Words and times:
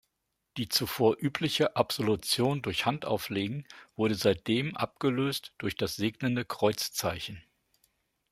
Die 0.57 0.67
zuvor 0.67 1.17
übliche 1.19 1.75
Absolution 1.75 2.63
durch 2.63 2.87
Handauflegen 2.87 3.67
wurde 3.95 4.15
seitdem 4.15 4.75
abgelöst 4.75 5.53
durch 5.59 5.75
das 5.75 5.95
segnende 5.95 6.43
Kreuzzeichen. 6.43 7.43